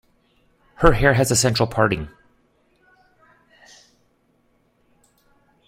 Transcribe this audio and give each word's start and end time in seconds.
Her 0.77 0.93
hair 0.93 1.13
has 1.13 1.29
a 1.29 1.35
central 1.35 1.67
parting 1.69 2.09